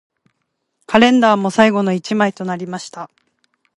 [0.87, 3.11] カレンダーも最後の一枚となりました